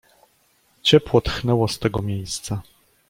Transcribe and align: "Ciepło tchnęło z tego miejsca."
"Ciepło 0.81 1.21
tchnęło 1.21 1.67
z 1.67 1.79
tego 1.79 2.01
miejsca." 2.01 2.61